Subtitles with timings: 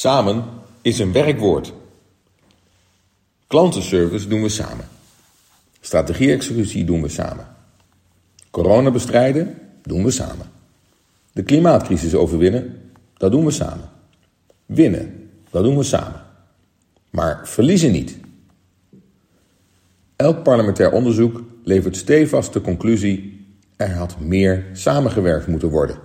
[0.00, 0.44] Samen
[0.82, 1.72] is een werkwoord.
[3.46, 4.88] Klantenservice doen we samen.
[5.80, 7.46] Strategie-executie doen we samen.
[8.50, 10.50] Corona bestrijden doen we samen.
[11.32, 13.90] De klimaatcrisis overwinnen, dat doen we samen.
[14.66, 16.22] Winnen, dat doen we samen.
[17.10, 18.18] Maar verliezen niet.
[20.16, 23.46] Elk parlementair onderzoek levert stevast de conclusie:
[23.76, 25.98] er had meer samengewerkt moeten worden.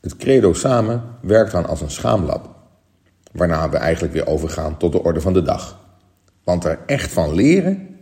[0.00, 2.55] Het credo samen werkt dan als een schaamlab,
[3.36, 5.84] waarna we eigenlijk weer overgaan tot de orde van de dag.
[6.44, 7.98] Want er echt van leren?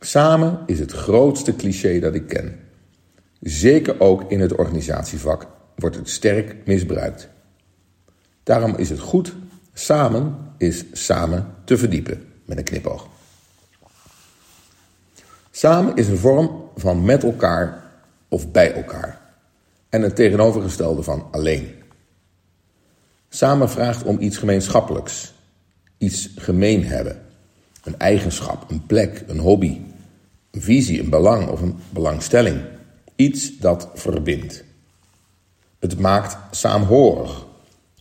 [0.00, 2.60] Samen is het grootste cliché dat ik ken.
[3.40, 5.46] Zeker ook in het organisatievak
[5.76, 7.28] wordt het sterk misbruikt.
[8.42, 9.34] Daarom is het goed,
[9.72, 13.08] samen is samen te verdiepen, met een knipoog.
[15.50, 17.90] Samen is een vorm van met elkaar
[18.28, 19.20] of bij elkaar
[19.88, 21.83] en het tegenovergestelde van alleen.
[23.34, 25.32] Samen vraagt om iets gemeenschappelijks,
[25.98, 27.22] iets gemeen hebben.
[27.84, 29.80] Een eigenschap, een plek, een hobby,
[30.50, 32.60] een visie, een belang of een belangstelling.
[33.16, 34.64] Iets dat verbindt.
[35.78, 37.46] Het maakt saamhorig.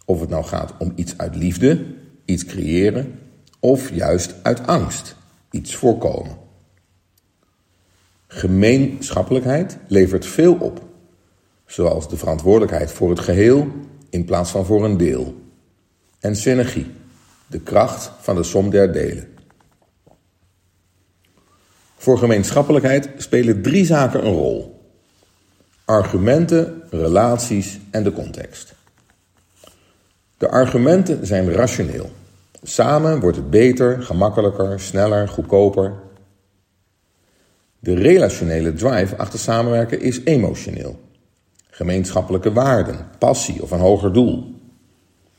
[0.06, 1.86] Of het nou gaat om iets uit liefde,
[2.26, 3.20] iets creëren,
[3.60, 5.16] of juist uit angst,
[5.52, 6.38] iets voorkomen.
[8.28, 10.82] Gemeenschappelijkheid levert veel op,
[11.66, 13.72] zoals de verantwoordelijkheid voor het geheel
[14.14, 15.36] in plaats van voor een deel.
[16.20, 16.92] En synergie,
[17.48, 19.28] de kracht van de som der delen.
[21.98, 24.82] Voor gemeenschappelijkheid spelen drie zaken een rol:
[25.86, 28.74] argumenten, relaties en de context.
[30.38, 32.12] De argumenten zijn rationeel.
[32.64, 35.94] Samen wordt het beter, gemakkelijker, sneller, goedkoper.
[37.80, 41.00] De relationele drive achter samenwerken is emotioneel.
[41.76, 44.56] Gemeenschappelijke waarden, passie of een hoger doel.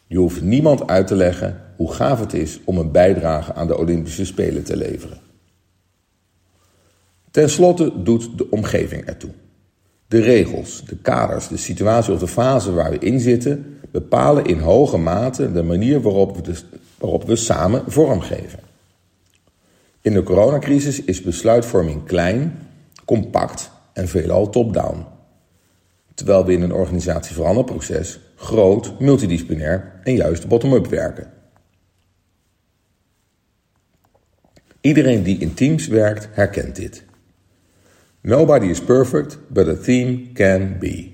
[0.06, 3.78] Je hoeft niemand uit te leggen hoe gaaf het is om een bijdrage aan de
[3.78, 5.18] Olympische Spelen te leveren.
[7.30, 9.30] Ten slotte doet de omgeving ertoe.
[10.06, 14.58] De regels, de kaders, de situatie of de fase waar we in zitten bepalen in
[14.58, 18.58] hoge mate de manier waarop we, we samen vormgeven.
[20.00, 22.58] In de coronacrisis is besluitvorming klein,
[23.04, 25.13] compact en veelal top-down.
[26.14, 31.32] Terwijl we in een organisatieveranderproces groot, multidisciplinair en juist bottom-up werken.
[34.80, 37.04] Iedereen die in teams werkt herkent dit.
[38.20, 41.12] Nobody is perfect, but a team can be.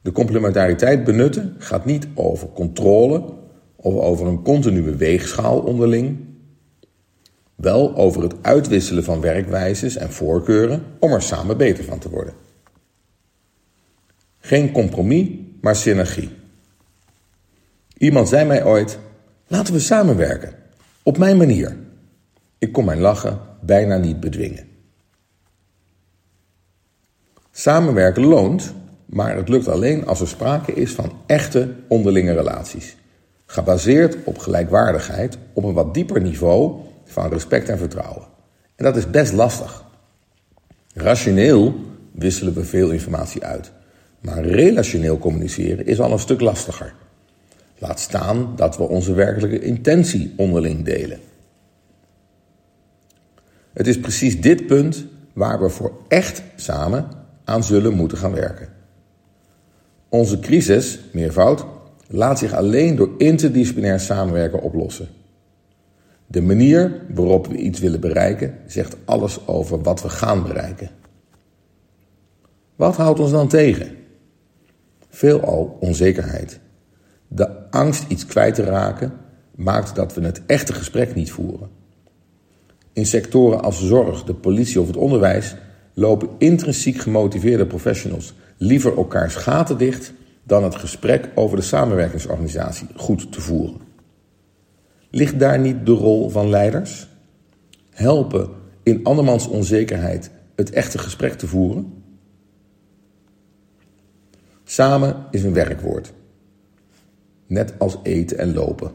[0.00, 3.34] De complementariteit benutten gaat niet over controle
[3.76, 6.18] of over een continue weegschaal onderling.
[7.54, 12.34] Wel over het uitwisselen van werkwijzes en voorkeuren om er samen beter van te worden.
[14.48, 15.28] Geen compromis,
[15.60, 16.30] maar synergie.
[17.98, 18.98] Iemand zei mij ooit:
[19.46, 20.52] laten we samenwerken,
[21.02, 21.76] op mijn manier.
[22.58, 24.68] Ik kon mijn lachen bijna niet bedwingen.
[27.50, 28.74] Samenwerken loont,
[29.06, 32.96] maar het lukt alleen als er sprake is van echte onderlinge relaties.
[33.46, 38.26] Gebaseerd op gelijkwaardigheid op een wat dieper niveau van respect en vertrouwen.
[38.76, 39.84] En dat is best lastig.
[40.94, 41.74] Rationeel
[42.12, 43.76] wisselen we veel informatie uit.
[44.20, 46.94] Maar relationeel communiceren is al een stuk lastiger.
[47.78, 51.20] Laat staan dat we onze werkelijke intentie onderling delen.
[53.72, 57.08] Het is precies dit punt waar we voor echt samen
[57.44, 58.68] aan zullen moeten gaan werken.
[60.08, 61.64] Onze crisis, meervoud,
[62.06, 65.08] laat zich alleen door interdisciplinair samenwerken oplossen.
[66.26, 70.90] De manier waarop we iets willen bereiken zegt alles over wat we gaan bereiken.
[72.76, 73.97] Wat houdt ons dan tegen?
[75.18, 76.60] Veelal onzekerheid.
[77.28, 79.12] De angst iets kwijt te raken
[79.54, 81.68] maakt dat we het echte gesprek niet voeren.
[82.92, 85.56] In sectoren als zorg, de politie of het onderwijs
[85.94, 90.12] lopen intrinsiek gemotiveerde professionals liever elkaars gaten dicht
[90.44, 93.80] dan het gesprek over de samenwerkingsorganisatie goed te voeren.
[95.10, 97.08] Ligt daar niet de rol van leiders?
[97.90, 98.48] Helpen
[98.82, 101.98] in andermans onzekerheid het echte gesprek te voeren?
[104.70, 106.12] Samen is een werkwoord.
[107.46, 108.90] Net als eten en lopen.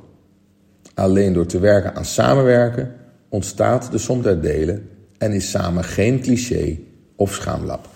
[0.93, 2.95] Alleen door te werken aan samenwerken
[3.29, 6.79] ontstaat de som der delen en is samen geen cliché
[7.15, 7.87] of schaamlap.